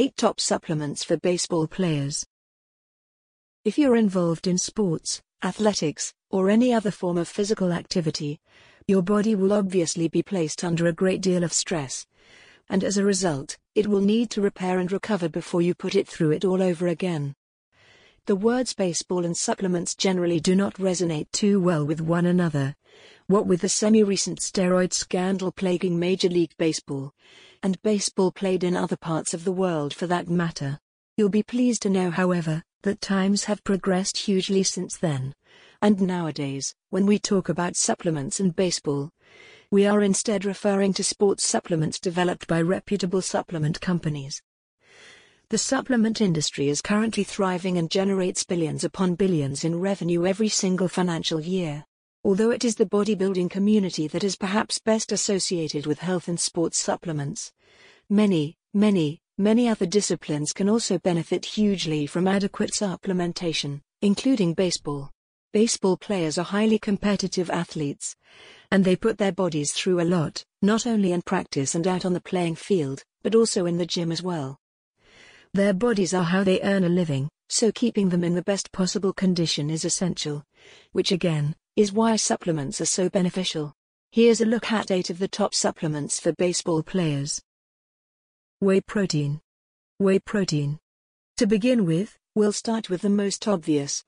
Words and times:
8 0.00 0.16
Top 0.16 0.38
Supplements 0.38 1.02
for 1.02 1.16
Baseball 1.16 1.66
Players. 1.66 2.24
If 3.64 3.76
you're 3.76 3.96
involved 3.96 4.46
in 4.46 4.56
sports, 4.56 5.20
athletics, 5.42 6.14
or 6.30 6.50
any 6.50 6.72
other 6.72 6.92
form 6.92 7.18
of 7.18 7.26
physical 7.26 7.72
activity, 7.72 8.38
your 8.86 9.02
body 9.02 9.34
will 9.34 9.52
obviously 9.52 10.06
be 10.06 10.22
placed 10.22 10.62
under 10.62 10.86
a 10.86 10.92
great 10.92 11.20
deal 11.20 11.42
of 11.42 11.52
stress. 11.52 12.06
And 12.70 12.84
as 12.84 12.96
a 12.96 13.02
result, 13.02 13.58
it 13.74 13.88
will 13.88 14.00
need 14.00 14.30
to 14.30 14.40
repair 14.40 14.78
and 14.78 14.92
recover 14.92 15.28
before 15.28 15.62
you 15.62 15.74
put 15.74 15.96
it 15.96 16.06
through 16.06 16.30
it 16.30 16.44
all 16.44 16.62
over 16.62 16.86
again. 16.86 17.34
The 18.26 18.36
words 18.36 18.74
baseball 18.74 19.24
and 19.24 19.36
supplements 19.36 19.96
generally 19.96 20.38
do 20.38 20.54
not 20.54 20.74
resonate 20.74 21.26
too 21.32 21.60
well 21.60 21.84
with 21.84 22.00
one 22.00 22.26
another. 22.26 22.76
What 23.26 23.46
with 23.46 23.62
the 23.62 23.68
semi 23.68 24.04
recent 24.04 24.38
steroid 24.38 24.92
scandal 24.92 25.50
plaguing 25.50 25.98
Major 25.98 26.28
League 26.28 26.54
Baseball, 26.56 27.12
and 27.62 27.80
baseball 27.82 28.32
played 28.32 28.64
in 28.64 28.76
other 28.76 28.96
parts 28.96 29.34
of 29.34 29.44
the 29.44 29.52
world 29.52 29.92
for 29.92 30.06
that 30.06 30.28
matter. 30.28 30.78
You'll 31.16 31.28
be 31.28 31.42
pleased 31.42 31.82
to 31.82 31.90
know, 31.90 32.10
however, 32.10 32.62
that 32.82 33.00
times 33.00 33.44
have 33.44 33.64
progressed 33.64 34.16
hugely 34.16 34.62
since 34.62 34.96
then. 34.96 35.34
And 35.82 36.00
nowadays, 36.00 36.74
when 36.90 37.06
we 37.06 37.18
talk 37.18 37.48
about 37.48 37.76
supplements 37.76 38.40
and 38.40 38.54
baseball, 38.54 39.10
we 39.70 39.86
are 39.86 40.02
instead 40.02 40.44
referring 40.44 40.92
to 40.94 41.04
sports 41.04 41.46
supplements 41.46 42.00
developed 42.00 42.46
by 42.46 42.62
reputable 42.62 43.20
supplement 43.20 43.80
companies. 43.80 44.40
The 45.50 45.58
supplement 45.58 46.20
industry 46.20 46.68
is 46.68 46.82
currently 46.82 47.24
thriving 47.24 47.78
and 47.78 47.90
generates 47.90 48.44
billions 48.44 48.84
upon 48.84 49.14
billions 49.14 49.64
in 49.64 49.80
revenue 49.80 50.26
every 50.26 50.48
single 50.48 50.88
financial 50.88 51.40
year. 51.40 51.84
Although 52.28 52.50
it 52.50 52.62
is 52.62 52.74
the 52.74 52.84
bodybuilding 52.84 53.48
community 53.48 54.06
that 54.08 54.22
is 54.22 54.36
perhaps 54.36 54.78
best 54.78 55.12
associated 55.12 55.86
with 55.86 56.00
health 56.00 56.28
and 56.28 56.38
sports 56.38 56.76
supplements, 56.76 57.52
many, 58.10 58.58
many, 58.74 59.22
many 59.38 59.66
other 59.66 59.86
disciplines 59.86 60.52
can 60.52 60.68
also 60.68 60.98
benefit 60.98 61.46
hugely 61.46 62.06
from 62.06 62.28
adequate 62.28 62.72
supplementation, 62.72 63.80
including 64.02 64.52
baseball. 64.52 65.10
Baseball 65.54 65.96
players 65.96 66.36
are 66.36 66.44
highly 66.44 66.78
competitive 66.78 67.48
athletes, 67.48 68.14
and 68.70 68.84
they 68.84 68.94
put 68.94 69.16
their 69.16 69.32
bodies 69.32 69.72
through 69.72 69.98
a 69.98 70.04
lot, 70.04 70.44
not 70.60 70.86
only 70.86 71.12
in 71.12 71.22
practice 71.22 71.74
and 71.74 71.86
out 71.86 72.04
on 72.04 72.12
the 72.12 72.20
playing 72.20 72.56
field, 72.56 73.04
but 73.22 73.34
also 73.34 73.64
in 73.64 73.78
the 73.78 73.86
gym 73.86 74.12
as 74.12 74.22
well. 74.22 74.58
Their 75.54 75.72
bodies 75.72 76.12
are 76.12 76.24
how 76.24 76.44
they 76.44 76.60
earn 76.60 76.84
a 76.84 76.90
living, 76.90 77.30
so 77.48 77.72
keeping 77.72 78.10
them 78.10 78.22
in 78.22 78.34
the 78.34 78.42
best 78.42 78.70
possible 78.70 79.14
condition 79.14 79.70
is 79.70 79.86
essential, 79.86 80.44
which 80.92 81.10
again, 81.10 81.56
is 81.78 81.92
why 81.92 82.16
supplements 82.16 82.80
are 82.80 82.84
so 82.86 83.08
beneficial. 83.08 83.72
Here's 84.10 84.40
a 84.40 84.44
look 84.44 84.72
at 84.72 84.90
8 84.90 85.10
of 85.10 85.20
the 85.20 85.28
top 85.28 85.54
supplements 85.54 86.18
for 86.18 86.32
baseball 86.32 86.82
players. 86.82 87.40
Whey 88.58 88.80
protein. 88.80 89.40
Whey 90.00 90.18
protein. 90.18 90.80
To 91.36 91.46
begin 91.46 91.86
with, 91.86 92.18
we'll 92.34 92.50
start 92.50 92.90
with 92.90 93.02
the 93.02 93.08
most 93.08 93.46
obvious, 93.46 94.02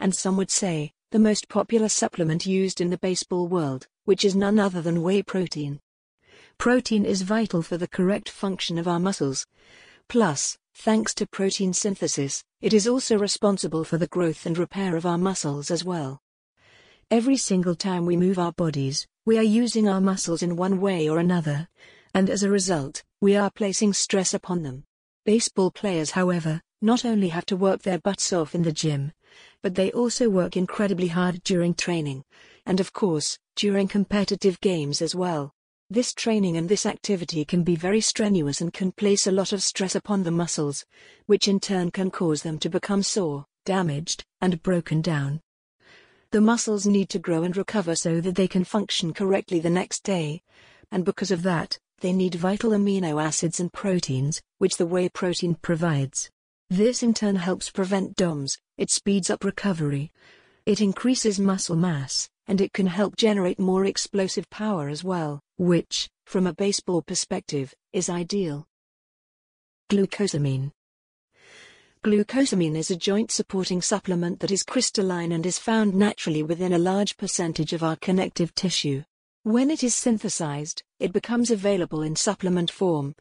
and 0.00 0.12
some 0.12 0.36
would 0.36 0.50
say, 0.50 0.90
the 1.12 1.20
most 1.20 1.48
popular 1.48 1.88
supplement 1.88 2.44
used 2.44 2.80
in 2.80 2.90
the 2.90 2.98
baseball 2.98 3.46
world, 3.46 3.86
which 4.04 4.24
is 4.24 4.34
none 4.34 4.58
other 4.58 4.82
than 4.82 5.04
whey 5.04 5.22
protein. 5.22 5.78
Protein 6.58 7.04
is 7.04 7.22
vital 7.22 7.62
for 7.62 7.76
the 7.76 7.86
correct 7.86 8.28
function 8.28 8.78
of 8.78 8.88
our 8.88 8.98
muscles. 8.98 9.46
Plus, 10.08 10.58
thanks 10.74 11.14
to 11.14 11.28
protein 11.28 11.72
synthesis, 11.72 12.42
it 12.60 12.74
is 12.74 12.88
also 12.88 13.16
responsible 13.16 13.84
for 13.84 13.96
the 13.96 14.08
growth 14.08 14.44
and 14.44 14.58
repair 14.58 14.96
of 14.96 15.06
our 15.06 15.18
muscles 15.18 15.70
as 15.70 15.84
well. 15.84 16.21
Every 17.12 17.36
single 17.36 17.74
time 17.74 18.06
we 18.06 18.16
move 18.16 18.38
our 18.38 18.52
bodies, 18.52 19.06
we 19.26 19.36
are 19.36 19.42
using 19.42 19.86
our 19.86 20.00
muscles 20.00 20.42
in 20.42 20.56
one 20.56 20.80
way 20.80 21.10
or 21.10 21.18
another, 21.18 21.68
and 22.14 22.30
as 22.30 22.42
a 22.42 22.48
result, 22.48 23.02
we 23.20 23.36
are 23.36 23.50
placing 23.50 23.92
stress 23.92 24.32
upon 24.32 24.62
them. 24.62 24.84
Baseball 25.26 25.70
players, 25.70 26.12
however, 26.12 26.62
not 26.80 27.04
only 27.04 27.28
have 27.28 27.44
to 27.44 27.54
work 27.54 27.82
their 27.82 27.98
butts 27.98 28.32
off 28.32 28.54
in 28.54 28.62
the 28.62 28.72
gym, 28.72 29.12
but 29.62 29.74
they 29.74 29.92
also 29.92 30.30
work 30.30 30.56
incredibly 30.56 31.08
hard 31.08 31.42
during 31.44 31.74
training, 31.74 32.24
and 32.64 32.80
of 32.80 32.94
course, 32.94 33.38
during 33.56 33.88
competitive 33.88 34.58
games 34.62 35.02
as 35.02 35.14
well. 35.14 35.52
This 35.90 36.14
training 36.14 36.56
and 36.56 36.66
this 36.66 36.86
activity 36.86 37.44
can 37.44 37.62
be 37.62 37.76
very 37.76 38.00
strenuous 38.00 38.62
and 38.62 38.72
can 38.72 38.90
place 38.90 39.26
a 39.26 39.32
lot 39.32 39.52
of 39.52 39.62
stress 39.62 39.94
upon 39.94 40.22
the 40.22 40.30
muscles, 40.30 40.86
which 41.26 41.46
in 41.46 41.60
turn 41.60 41.90
can 41.90 42.10
cause 42.10 42.42
them 42.42 42.58
to 42.60 42.70
become 42.70 43.02
sore, 43.02 43.44
damaged, 43.66 44.24
and 44.40 44.62
broken 44.62 45.02
down. 45.02 45.42
The 46.32 46.40
muscles 46.40 46.86
need 46.86 47.10
to 47.10 47.18
grow 47.18 47.42
and 47.42 47.54
recover 47.54 47.94
so 47.94 48.18
that 48.22 48.36
they 48.36 48.48
can 48.48 48.64
function 48.64 49.12
correctly 49.12 49.60
the 49.60 49.68
next 49.68 50.02
day. 50.02 50.40
And 50.90 51.04
because 51.04 51.30
of 51.30 51.42
that, 51.42 51.78
they 52.00 52.14
need 52.14 52.36
vital 52.36 52.70
amino 52.70 53.22
acids 53.22 53.60
and 53.60 53.70
proteins, 53.70 54.40
which 54.56 54.78
the 54.78 54.86
whey 54.86 55.10
protein 55.10 55.56
provides. 55.56 56.30
This 56.70 57.02
in 57.02 57.12
turn 57.12 57.36
helps 57.36 57.68
prevent 57.68 58.16
DOMS, 58.16 58.56
it 58.78 58.90
speeds 58.90 59.28
up 59.28 59.44
recovery. 59.44 60.10
It 60.64 60.80
increases 60.80 61.38
muscle 61.38 61.76
mass, 61.76 62.30
and 62.46 62.62
it 62.62 62.72
can 62.72 62.86
help 62.86 63.16
generate 63.16 63.58
more 63.58 63.84
explosive 63.84 64.48
power 64.48 64.88
as 64.88 65.04
well, 65.04 65.38
which, 65.58 66.08
from 66.24 66.46
a 66.46 66.54
baseball 66.54 67.02
perspective, 67.02 67.74
is 67.92 68.08
ideal. 68.08 68.66
Glucosamine 69.90 70.72
Glucosamine 72.04 72.76
is 72.76 72.90
a 72.90 72.96
joint 72.96 73.30
supporting 73.30 73.80
supplement 73.80 74.40
that 74.40 74.50
is 74.50 74.64
crystalline 74.64 75.30
and 75.30 75.46
is 75.46 75.60
found 75.60 75.94
naturally 75.94 76.42
within 76.42 76.72
a 76.72 76.78
large 76.78 77.16
percentage 77.16 77.72
of 77.72 77.84
our 77.84 77.94
connective 77.94 78.52
tissue. 78.56 79.04
When 79.44 79.70
it 79.70 79.84
is 79.84 79.94
synthesized, 79.94 80.82
it 80.98 81.12
becomes 81.12 81.52
available 81.52 82.02
in 82.02 82.16
supplement 82.16 82.72
form, 82.72 83.14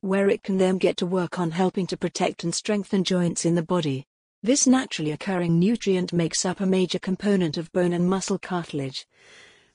where 0.00 0.28
it 0.28 0.42
can 0.42 0.58
then 0.58 0.78
get 0.78 0.96
to 0.96 1.06
work 1.06 1.38
on 1.38 1.52
helping 1.52 1.86
to 1.86 1.96
protect 1.96 2.42
and 2.42 2.52
strengthen 2.52 3.04
joints 3.04 3.44
in 3.44 3.54
the 3.54 3.62
body. 3.62 4.04
This 4.42 4.66
naturally 4.66 5.12
occurring 5.12 5.60
nutrient 5.60 6.12
makes 6.12 6.44
up 6.44 6.58
a 6.58 6.66
major 6.66 6.98
component 6.98 7.56
of 7.56 7.70
bone 7.70 7.92
and 7.92 8.10
muscle 8.10 8.40
cartilage, 8.40 9.06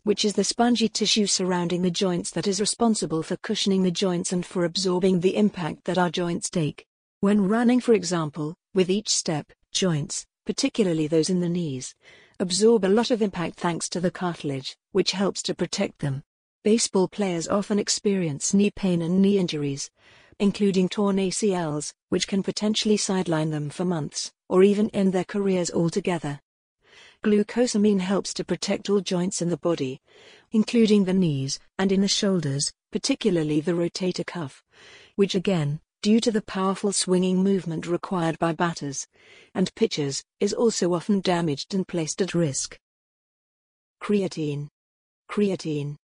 which 0.03 0.25
is 0.25 0.33
the 0.33 0.43
spongy 0.43 0.89
tissue 0.89 1.27
surrounding 1.27 1.81
the 1.81 1.89
joints 1.89 2.29
that 2.31 2.45
is 2.45 2.59
responsible 2.59 3.23
for 3.23 3.37
cushioning 3.37 3.83
the 3.83 3.89
joints 3.89 4.33
and 4.33 4.45
for 4.45 4.65
absorbing 4.65 5.21
the 5.21 5.37
impact 5.37 5.85
that 5.85 5.97
our 5.97 6.09
joints 6.09 6.49
take. 6.49 6.88
When 7.21 7.49
running 7.49 7.81
for 7.81 7.93
example, 7.93 8.55
with 8.73 8.89
each 8.89 9.09
step, 9.09 9.51
joints, 9.73 10.25
particularly 10.45 11.05
those 11.05 11.29
in 11.29 11.41
the 11.41 11.49
knees, 11.49 11.93
absorb 12.39 12.85
a 12.85 12.87
lot 12.87 13.11
of 13.11 13.21
impact 13.21 13.59
thanks 13.59 13.89
to 13.89 13.99
the 13.99 14.09
cartilage, 14.09 14.77
which 14.93 15.11
helps 15.11 15.43
to 15.43 15.53
protect 15.53 15.99
them. 15.99 16.23
Baseball 16.63 17.09
players 17.09 17.45
often 17.49 17.77
experience 17.77 18.53
knee 18.53 18.71
pain 18.71 19.01
and 19.01 19.21
knee 19.21 19.37
injuries, 19.37 19.91
including 20.39 20.87
torn 20.87 21.17
ACLs, 21.17 21.91
which 22.07 22.25
can 22.25 22.41
potentially 22.41 22.95
sideline 22.95 23.49
them 23.49 23.69
for 23.69 23.83
months, 23.83 24.31
or 24.47 24.63
even 24.63 24.89
end 24.91 25.11
their 25.11 25.25
careers 25.25 25.69
altogether. 25.71 26.39
Glucosamine 27.21 27.99
helps 27.99 28.33
to 28.35 28.45
protect 28.45 28.89
all 28.89 29.01
joints 29.01 29.41
in 29.41 29.49
the 29.49 29.57
body, 29.57 29.99
including 30.53 31.03
the 31.03 31.13
knees 31.13 31.59
and 31.77 31.91
in 31.91 31.99
the 31.99 32.07
shoulders, 32.07 32.71
particularly 32.93 33.59
the 33.59 33.73
rotator 33.73 34.25
cuff, 34.25 34.63
which 35.15 35.35
again, 35.35 35.81
due 36.01 36.19
to 36.19 36.31
the 36.31 36.41
powerful 36.41 36.93
swinging 36.93 37.43
movement 37.43 37.85
required 37.85 38.39
by 38.39 38.53
batters 38.53 39.05
and 39.53 39.73
pitchers, 39.75 40.23
is 40.39 40.53
also 40.53 40.93
often 40.93 41.19
damaged 41.19 41.73
and 41.73 41.87
placed 41.87 42.21
at 42.21 42.33
risk. 42.33 42.77
Creatine. 44.01 44.67
Creatine. 45.29 45.95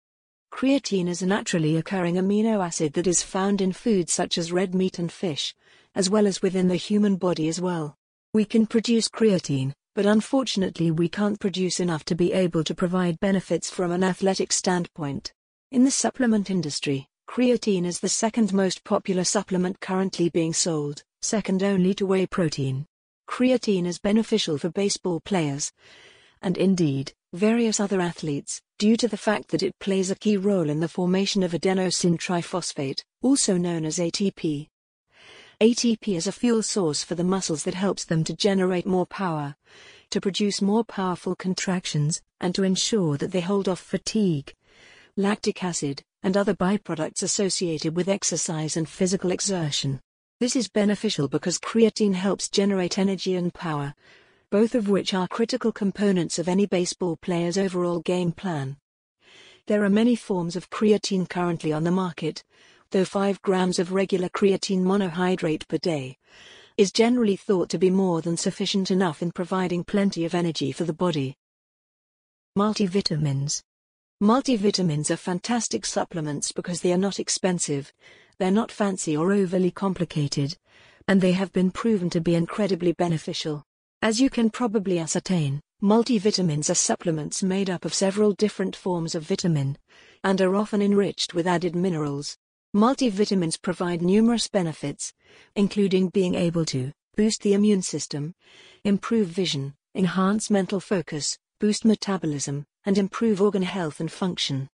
Creatine 0.52 1.08
is 1.08 1.22
a 1.22 1.26
naturally 1.26 1.76
occurring 1.76 2.16
amino 2.16 2.64
acid 2.64 2.92
that 2.92 3.06
is 3.06 3.22
found 3.22 3.60
in 3.60 3.72
foods 3.72 4.12
such 4.12 4.36
as 4.36 4.52
red 4.52 4.74
meat 4.74 4.98
and 4.98 5.10
fish, 5.10 5.54
as 5.94 6.10
well 6.10 6.26
as 6.26 6.42
within 6.42 6.68
the 6.68 6.76
human 6.76 7.16
body 7.16 7.48
as 7.48 7.60
well. 7.60 7.96
We 8.32 8.44
can 8.44 8.66
produce 8.66 9.08
creatine, 9.08 9.72
but 9.94 10.06
unfortunately 10.06 10.90
we 10.90 11.08
can't 11.08 11.38
produce 11.38 11.78
enough 11.78 12.04
to 12.06 12.16
be 12.16 12.32
able 12.32 12.64
to 12.64 12.74
provide 12.74 13.20
benefits 13.20 13.70
from 13.70 13.92
an 13.92 14.02
athletic 14.02 14.52
standpoint. 14.52 15.32
In 15.70 15.84
the 15.84 15.90
supplement 15.90 16.50
industry, 16.50 17.06
Creatine 17.26 17.84
is 17.84 18.00
the 18.00 18.08
second 18.08 18.52
most 18.52 18.84
popular 18.84 19.24
supplement 19.24 19.80
currently 19.80 20.28
being 20.28 20.52
sold, 20.52 21.02
second 21.22 21.62
only 21.62 21.94
to 21.94 22.06
whey 22.06 22.26
protein. 22.26 22.86
Creatine 23.26 23.86
is 23.86 23.98
beneficial 23.98 24.58
for 24.58 24.68
baseball 24.68 25.20
players, 25.20 25.72
and 26.42 26.56
indeed, 26.58 27.12
various 27.32 27.80
other 27.80 28.00
athletes, 28.00 28.60
due 28.78 28.96
to 28.96 29.08
the 29.08 29.16
fact 29.16 29.48
that 29.48 29.62
it 29.62 29.78
plays 29.80 30.10
a 30.10 30.14
key 30.14 30.36
role 30.36 30.68
in 30.68 30.80
the 30.80 30.88
formation 30.88 31.42
of 31.42 31.52
adenosine 31.52 32.18
triphosphate, 32.18 33.02
also 33.22 33.56
known 33.56 33.84
as 33.84 33.98
ATP. 33.98 34.68
ATP 35.60 36.16
is 36.16 36.26
a 36.26 36.32
fuel 36.32 36.62
source 36.62 37.02
for 37.02 37.14
the 37.14 37.24
muscles 37.24 37.64
that 37.64 37.74
helps 37.74 38.04
them 38.04 38.22
to 38.22 38.36
generate 38.36 38.86
more 38.86 39.06
power, 39.06 39.56
to 40.10 40.20
produce 40.20 40.60
more 40.60 40.84
powerful 40.84 41.34
contractions, 41.34 42.20
and 42.40 42.54
to 42.54 42.62
ensure 42.62 43.16
that 43.16 43.32
they 43.32 43.40
hold 43.40 43.68
off 43.68 43.80
fatigue. 43.80 44.54
Lactic 45.16 45.64
acid, 45.64 46.02
and 46.24 46.36
other 46.36 46.54
byproducts 46.54 47.22
associated 47.22 47.94
with 47.94 48.08
exercise 48.08 48.76
and 48.76 48.88
physical 48.88 49.30
exertion. 49.30 50.00
This 50.40 50.56
is 50.56 50.68
beneficial 50.68 51.28
because 51.28 51.60
creatine 51.60 52.14
helps 52.14 52.48
generate 52.48 52.98
energy 52.98 53.36
and 53.36 53.54
power, 53.54 53.94
both 54.50 54.74
of 54.74 54.88
which 54.88 55.14
are 55.14 55.28
critical 55.28 55.70
components 55.70 56.40
of 56.40 56.48
any 56.48 56.66
baseball 56.66 57.16
player's 57.16 57.56
overall 57.56 58.00
game 58.00 58.32
plan. 58.32 58.76
There 59.66 59.84
are 59.84 59.90
many 59.90 60.16
forms 60.16 60.56
of 60.56 60.70
creatine 60.70 61.28
currently 61.28 61.72
on 61.72 61.84
the 61.84 61.90
market, 61.92 62.42
though 62.90 63.04
5 63.04 63.40
grams 63.42 63.78
of 63.78 63.92
regular 63.92 64.28
creatine 64.28 64.82
monohydrate 64.82 65.68
per 65.68 65.78
day 65.78 66.16
is 66.76 66.90
generally 66.90 67.36
thought 67.36 67.68
to 67.68 67.78
be 67.78 67.88
more 67.88 68.20
than 68.20 68.36
sufficient 68.36 68.90
enough 68.90 69.22
in 69.22 69.30
providing 69.30 69.84
plenty 69.84 70.24
of 70.24 70.34
energy 70.34 70.72
for 70.72 70.82
the 70.82 70.92
body. 70.92 71.36
Multivitamins 72.58 73.62
Multivitamins 74.24 75.10
are 75.10 75.18
fantastic 75.18 75.84
supplements 75.84 76.50
because 76.50 76.80
they 76.80 76.94
are 76.94 76.96
not 76.96 77.20
expensive, 77.20 77.92
they're 78.38 78.50
not 78.50 78.72
fancy 78.72 79.14
or 79.14 79.34
overly 79.34 79.70
complicated, 79.70 80.56
and 81.06 81.20
they 81.20 81.32
have 81.32 81.52
been 81.52 81.70
proven 81.70 82.08
to 82.08 82.22
be 82.22 82.34
incredibly 82.34 82.92
beneficial. 82.92 83.62
As 84.00 84.22
you 84.22 84.30
can 84.30 84.48
probably 84.48 84.98
ascertain, 84.98 85.60
multivitamins 85.82 86.70
are 86.70 86.74
supplements 86.74 87.42
made 87.42 87.68
up 87.68 87.84
of 87.84 87.92
several 87.92 88.32
different 88.32 88.74
forms 88.74 89.14
of 89.14 89.24
vitamin, 89.24 89.76
and 90.22 90.40
are 90.40 90.56
often 90.56 90.80
enriched 90.80 91.34
with 91.34 91.46
added 91.46 91.76
minerals. 91.76 92.38
Multivitamins 92.74 93.60
provide 93.60 94.00
numerous 94.00 94.48
benefits, 94.48 95.12
including 95.54 96.08
being 96.08 96.34
able 96.34 96.64
to 96.64 96.92
boost 97.14 97.42
the 97.42 97.52
immune 97.52 97.82
system, 97.82 98.32
improve 98.84 99.28
vision, 99.28 99.74
enhance 99.94 100.48
mental 100.48 100.80
focus, 100.80 101.36
boost 101.60 101.84
metabolism, 101.84 102.66
and 102.84 102.98
improve 102.98 103.40
organ 103.40 103.62
health 103.62 104.00
and 104.00 104.10
function. 104.10 104.68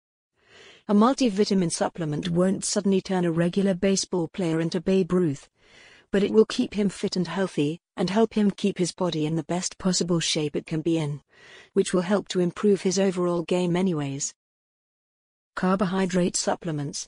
A 0.87 0.93
multivitamin 0.93 1.71
supplement 1.71 2.29
won't 2.29 2.65
suddenly 2.65 3.01
turn 3.01 3.25
a 3.25 3.31
regular 3.31 3.73
baseball 3.73 4.27
player 4.27 4.59
into 4.59 4.81
Babe 4.81 5.13
Ruth, 5.13 5.47
but 6.11 6.23
it 6.23 6.31
will 6.31 6.45
keep 6.45 6.73
him 6.73 6.89
fit 6.89 7.15
and 7.15 7.27
healthy, 7.27 7.79
and 7.95 8.09
help 8.09 8.33
him 8.33 8.49
keep 8.49 8.77
his 8.77 8.91
body 8.91 9.25
in 9.25 9.35
the 9.35 9.43
best 9.43 9.77
possible 9.77 10.19
shape 10.19 10.55
it 10.55 10.65
can 10.65 10.81
be 10.81 10.97
in, 10.97 11.21
which 11.73 11.93
will 11.93 12.01
help 12.01 12.27
to 12.29 12.39
improve 12.39 12.81
his 12.81 12.97
overall 12.97 13.43
game 13.43 13.75
anyways. 13.75 14.33
Carbohydrate 15.55 16.35
supplements 16.35 17.07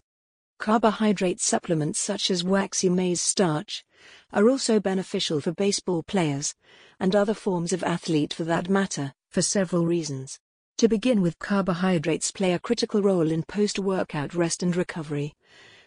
Carbohydrate 0.60 1.42
supplements 1.42 1.98
such 1.98 2.30
as 2.30 2.44
waxy 2.44 2.90
maize 2.90 3.22
starch 3.22 3.84
are 4.32 4.48
also 4.48 4.80
beneficial 4.80 5.42
for 5.42 5.52
baseball 5.52 6.04
players, 6.04 6.54
and 7.00 7.16
other 7.16 7.34
forms 7.34 7.74
of 7.74 7.84
athlete 7.84 8.32
for 8.32 8.44
that 8.44 8.70
matter, 8.70 9.16
for 9.32 9.42
several 9.42 9.86
reasons. 9.86 10.40
To 10.78 10.90
begin 10.90 11.22
with 11.22 11.40
carbohydrates 11.40 12.32
play 12.32 12.54
a 12.54 12.60
critical 12.60 13.02
role 13.02 13.32
in 13.32 13.44
post-workout 13.44 14.36
rest 14.36 14.62
and 14.62 14.76
recovery, 14.76 15.34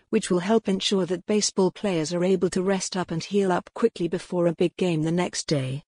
which 0.09 0.31
will 0.31 0.39
help 0.39 0.67
ensure 0.67 1.05
that 1.07 1.27
baseball 1.27 1.71
players 1.71 2.15
are 2.15 2.25
able 2.25 2.49
to 2.51 2.63
rest 2.63 2.97
up 2.97 3.11
and 3.11 3.23
heal 3.23 3.53
up 3.53 3.69
quickly 3.75 4.09
before 4.09 4.47
a 4.47 4.55
big 4.55 4.75
game 4.77 5.03
the 5.03 5.13
next 5.13 5.47
day. 5.47 5.85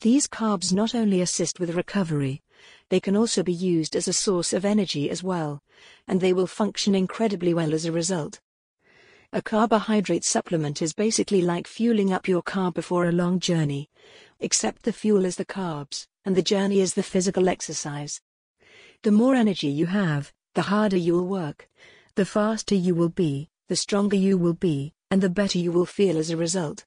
These 0.00 0.26
carbs 0.26 0.72
not 0.72 0.94
only 0.94 1.20
assist 1.20 1.60
with 1.60 1.76
recovery, 1.76 2.42
they 2.88 3.00
can 3.00 3.14
also 3.14 3.42
be 3.42 3.52
used 3.52 3.94
as 3.94 4.08
a 4.08 4.12
source 4.14 4.54
of 4.54 4.64
energy 4.64 5.10
as 5.10 5.22
well, 5.22 5.62
and 6.08 6.20
they 6.20 6.32
will 6.32 6.46
function 6.46 6.94
incredibly 6.94 7.52
well 7.52 7.74
as 7.74 7.84
a 7.84 7.92
result. 7.92 8.40
A 9.32 9.42
carbohydrate 9.42 10.24
supplement 10.24 10.82
is 10.82 10.92
basically 10.92 11.42
like 11.42 11.66
fueling 11.66 12.12
up 12.12 12.26
your 12.26 12.42
car 12.42 12.72
before 12.72 13.06
a 13.06 13.12
long 13.12 13.38
journey, 13.38 13.88
except 14.40 14.82
the 14.82 14.92
fuel 14.92 15.24
is 15.24 15.36
the 15.36 15.44
carbs, 15.44 16.06
and 16.24 16.36
the 16.36 16.42
journey 16.42 16.80
is 16.80 16.94
the 16.94 17.02
physical 17.02 17.48
exercise. 17.48 18.20
The 19.02 19.12
more 19.12 19.34
energy 19.34 19.68
you 19.68 19.86
have, 19.86 20.32
the 20.54 20.62
harder 20.62 20.96
you 20.96 21.14
will 21.14 21.26
work, 21.26 21.68
the 22.16 22.24
faster 22.26 22.74
you 22.74 22.94
will 22.94 23.08
be, 23.08 23.48
the 23.68 23.76
stronger 23.76 24.16
you 24.16 24.36
will 24.36 24.54
be, 24.54 24.92
and 25.10 25.22
the 25.22 25.30
better 25.30 25.58
you 25.58 25.72
will 25.72 25.86
feel 25.86 26.18
as 26.18 26.30
a 26.30 26.36
result. 26.36 26.84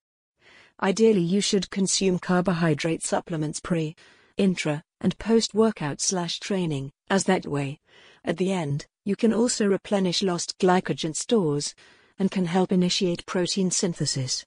Ideally, 0.81 1.21
you 1.21 1.41
should 1.41 1.69
consume 1.69 2.19
carbohydrate 2.19 3.03
supplements 3.03 3.59
pre, 3.59 3.95
intra, 4.37 4.83
and 4.99 5.17
post-workout 5.17 6.01
slash 6.01 6.39
training, 6.39 6.91
as 7.09 7.23
that 7.25 7.45
way, 7.45 7.79
at 8.25 8.37
the 8.37 8.51
end, 8.51 8.85
you 9.03 9.15
can 9.15 9.33
also 9.33 9.65
replenish 9.67 10.23
lost 10.23 10.57
glycogen 10.59 11.15
stores, 11.15 11.75
and 12.17 12.31
can 12.31 12.45
help 12.45 12.71
initiate 12.71 13.25
protein 13.25 13.69
synthesis. 13.69 14.45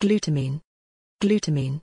Glutamine. 0.00 0.62
Glutamine. 1.22 1.80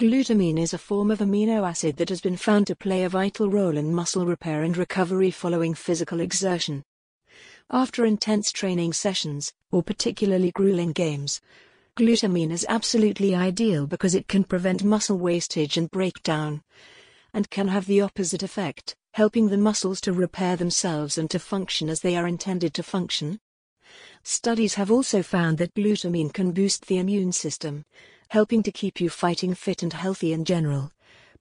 Glutamine 0.00 0.58
is 0.58 0.74
a 0.74 0.78
form 0.78 1.12
of 1.12 1.20
amino 1.20 1.64
acid 1.64 1.96
that 1.98 2.08
has 2.08 2.20
been 2.20 2.36
found 2.36 2.66
to 2.66 2.74
play 2.74 3.04
a 3.04 3.08
vital 3.08 3.48
role 3.48 3.76
in 3.76 3.94
muscle 3.94 4.26
repair 4.26 4.64
and 4.64 4.76
recovery 4.76 5.30
following 5.30 5.74
physical 5.74 6.18
exertion. 6.18 6.82
After 7.70 8.04
intense 8.04 8.50
training 8.50 8.94
sessions, 8.94 9.52
or 9.70 9.84
particularly 9.84 10.50
grueling 10.50 10.90
games, 10.90 11.40
Glutamine 11.96 12.50
is 12.50 12.66
absolutely 12.68 13.32
ideal 13.32 13.86
because 13.86 14.16
it 14.16 14.26
can 14.26 14.42
prevent 14.42 14.82
muscle 14.82 15.16
wastage 15.16 15.76
and 15.76 15.88
breakdown, 15.88 16.64
and 17.32 17.48
can 17.48 17.68
have 17.68 17.86
the 17.86 18.00
opposite 18.00 18.42
effect, 18.42 18.96
helping 19.12 19.50
the 19.50 19.56
muscles 19.56 20.00
to 20.00 20.12
repair 20.12 20.56
themselves 20.56 21.16
and 21.16 21.30
to 21.30 21.38
function 21.38 21.88
as 21.88 22.00
they 22.00 22.16
are 22.16 22.26
intended 22.26 22.74
to 22.74 22.82
function. 22.82 23.38
Studies 24.26 24.74
have 24.74 24.90
also 24.90 25.22
found 25.22 25.58
that 25.58 25.74
glutamine 25.74 26.32
can 26.32 26.52
boost 26.52 26.86
the 26.86 26.96
immune 26.96 27.30
system, 27.30 27.84
helping 28.28 28.62
to 28.62 28.72
keep 28.72 28.98
you 28.98 29.10
fighting 29.10 29.54
fit 29.54 29.82
and 29.82 29.92
healthy 29.92 30.32
in 30.32 30.46
general. 30.46 30.90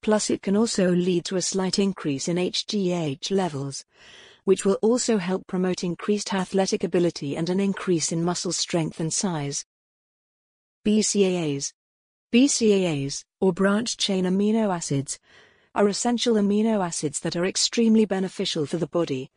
Plus, 0.02 0.30
it 0.30 0.42
can 0.42 0.58
also 0.58 0.92
lead 0.92 1.24
to 1.24 1.38
a 1.38 1.42
slight 1.42 1.80
increase 1.80 2.28
in 2.28 2.36
HGH 2.36 3.32
levels, 3.32 3.86
which 4.44 4.66
will 4.66 4.78
also 4.82 5.18
help 5.18 5.48
promote 5.48 5.82
increased 5.82 6.34
athletic 6.34 6.84
ability 6.84 7.38
and 7.38 7.50
an 7.50 7.62
increase 7.62 8.12
in 8.12 8.22
muscle 8.22 8.52
strength 8.52 9.00
and 9.00 9.14
size. 9.14 9.64
BCAAs. 10.86 11.72
BCAAs, 12.34 13.24
or 13.40 13.54
branched-chain 13.54 14.26
amino 14.26 14.76
acids, 14.76 15.20
are 15.76 15.88
essential 15.88 16.36
amino 16.36 16.86
acids 16.86 17.20
that 17.22 17.36
are 17.36 17.46
extremely 17.46 18.06
beneficial 18.06 18.66
for 18.66 18.78
the 18.78 18.88
body, 18.88 19.32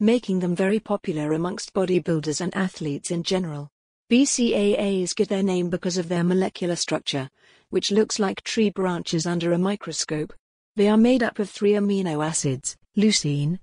making 0.00 0.40
them 0.40 0.56
very 0.56 0.80
popular 0.80 1.32
amongst 1.32 1.74
bodybuilders 1.74 2.40
and 2.40 2.56
athletes 2.56 3.10
in 3.10 3.22
general. 3.22 3.68
BCAAs 4.10 5.14
get 5.14 5.28
their 5.28 5.42
name 5.42 5.70
because 5.70 5.96
of 5.98 6.08
their 6.08 6.24
molecular 6.24 6.76
structure, 6.76 7.28
which 7.70 7.90
looks 7.90 8.18
like 8.18 8.42
tree 8.42 8.70
branches 8.70 9.26
under 9.26 9.52
a 9.52 9.58
microscope. 9.58 10.32
They 10.76 10.88
are 10.88 10.96
made 10.96 11.22
up 11.22 11.38
of 11.38 11.50
three 11.50 11.72
amino 11.72 12.24
acids, 12.24 12.76
leucine, 12.96 13.58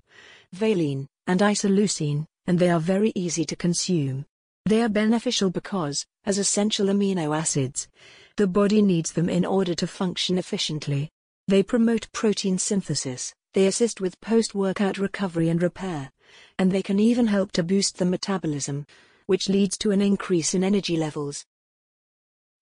valine, 0.52 1.08
and 1.26 1.40
isoleucine, 1.40 2.26
and 2.46 2.58
they 2.58 2.70
are 2.70 2.80
very 2.80 3.12
easy 3.14 3.44
to 3.44 3.56
consume. 3.56 4.24
They 4.66 4.82
are 4.82 4.88
beneficial 4.88 5.50
because, 5.50 6.06
as 6.24 6.38
essential 6.38 6.86
amino 6.86 7.36
acids, 7.36 7.88
the 8.36 8.46
body 8.46 8.82
needs 8.82 9.12
them 9.12 9.28
in 9.28 9.44
order 9.44 9.74
to 9.74 9.86
function 9.86 10.38
efficiently. 10.38 11.10
They 11.50 11.64
promote 11.64 12.06
protein 12.12 12.58
synthesis, 12.58 13.34
they 13.54 13.66
assist 13.66 14.00
with 14.00 14.20
post-workout 14.20 14.98
recovery 14.98 15.48
and 15.48 15.60
repair, 15.60 16.12
and 16.60 16.70
they 16.70 16.80
can 16.80 17.00
even 17.00 17.26
help 17.26 17.50
to 17.52 17.64
boost 17.64 17.98
the 17.98 18.04
metabolism, 18.04 18.86
which 19.26 19.48
leads 19.48 19.76
to 19.78 19.90
an 19.90 20.00
increase 20.00 20.54
in 20.54 20.62
energy 20.62 20.96
levels. 20.96 21.44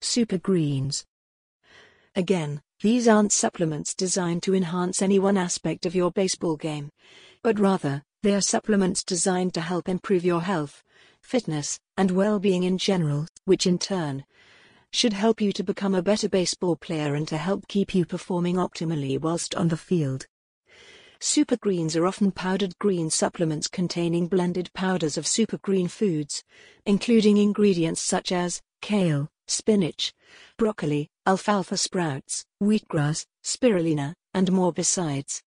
Super 0.00 0.38
Greens 0.38 1.04
Again, 2.16 2.62
these 2.80 3.06
aren't 3.06 3.30
supplements 3.30 3.94
designed 3.94 4.42
to 4.44 4.54
enhance 4.54 5.02
any 5.02 5.18
one 5.18 5.36
aspect 5.36 5.84
of 5.84 5.94
your 5.94 6.10
baseball 6.10 6.56
game, 6.56 6.90
but 7.42 7.60
rather, 7.60 8.02
they 8.22 8.34
are 8.34 8.40
supplements 8.40 9.04
designed 9.04 9.52
to 9.52 9.60
help 9.60 9.86
improve 9.86 10.24
your 10.24 10.40
health, 10.40 10.82
fitness, 11.20 11.78
and 11.98 12.10
well-being 12.10 12.62
in 12.62 12.78
general, 12.78 13.26
which 13.44 13.66
in 13.66 13.78
turn 13.78 14.24
should 14.92 15.12
help 15.12 15.40
you 15.40 15.52
to 15.52 15.62
become 15.62 15.94
a 15.94 16.02
better 16.02 16.28
baseball 16.28 16.76
player 16.76 17.14
and 17.14 17.28
to 17.28 17.36
help 17.36 17.68
keep 17.68 17.94
you 17.94 18.04
performing 18.04 18.56
optimally 18.56 19.20
whilst 19.20 19.54
on 19.54 19.68
the 19.68 19.76
field. 19.76 20.26
Super 21.20 21.56
greens 21.56 21.96
are 21.96 22.06
often 22.06 22.30
powdered 22.30 22.78
green 22.78 23.10
supplements 23.10 23.66
containing 23.66 24.28
blended 24.28 24.72
powders 24.72 25.18
of 25.18 25.26
super 25.26 25.58
green 25.58 25.88
foods, 25.88 26.44
including 26.86 27.36
ingredients 27.36 28.00
such 28.00 28.30
as 28.30 28.62
kale, 28.80 29.28
spinach, 29.48 30.14
broccoli, 30.56 31.08
alfalfa 31.26 31.76
sprouts, 31.76 32.44
wheatgrass, 32.62 33.26
spirulina, 33.42 34.14
and 34.32 34.52
more 34.52 34.72
besides. 34.72 35.42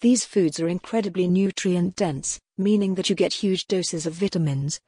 These 0.00 0.24
foods 0.24 0.58
are 0.58 0.66
incredibly 0.66 1.28
nutrient 1.28 1.94
dense, 1.94 2.40
meaning 2.58 2.96
that 2.96 3.08
you 3.08 3.14
get 3.14 3.34
huge 3.34 3.68
doses 3.68 4.04
of 4.04 4.14
vitamins, 4.14 4.80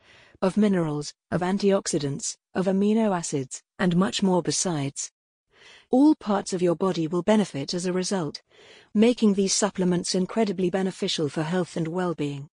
of 0.43 0.57
minerals, 0.57 1.15
of 1.31 1.41
antioxidants, 1.41 2.37
of 2.55 2.67
amino 2.67 3.17
acids, 3.17 3.63
and 3.79 3.97
much 3.97 4.23
more 4.23 4.43
besides. 4.43 5.11
All 5.91 6.15
parts 6.15 6.53
of 6.53 6.63
your 6.63 6.77
body 6.77 7.07
will 7.07 7.23
benefit 7.23 7.75
as 7.75 7.87
a 7.87 7.93
result, 7.93 8.43
making 8.95 9.35
these 9.35 9.55
supplements 9.55 10.15
incredibly 10.15 10.71
beneficial 10.71 11.29
for 11.29 11.43
health 11.43 11.77
and 11.77 11.89
well-being. 11.89 12.49